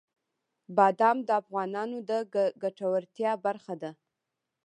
بادام 0.77 1.17
د 1.27 1.29
افغانانو 1.41 1.97
د 2.09 2.11
ګټورتیا 2.63 3.31
برخه 3.45 3.73
ده. 3.81 3.91